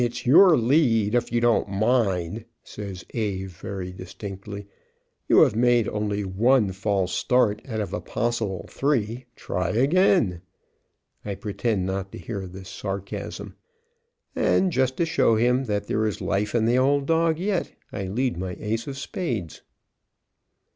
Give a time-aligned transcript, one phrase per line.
[0.01, 4.65] '"]"It's your lead, if you don't mind," says A very distinctly.
[5.27, 9.25] "You have made only one false start out of a possible three.
[9.35, 10.41] Try again."
[11.23, 13.53] I pretend not to hear this sarcasm,
[14.35, 18.05] and, just to show him that there is life in the old dog yet, I
[18.05, 19.61] lead my ace of spades.